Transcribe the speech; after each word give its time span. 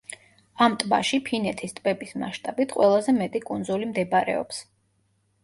ამ 0.67 0.77
ტბაში 0.83 1.19
ფინეთის 1.27 1.75
ტბების 1.81 2.15
მასშტაბით 2.23 2.75
ყველაზე 2.79 3.15
მეტი 3.19 3.43
კუნძული 3.51 3.93
მდებარეობს. 3.93 4.65